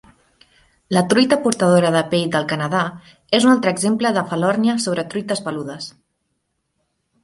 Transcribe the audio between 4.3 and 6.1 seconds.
falòrnia sobre truites peludes.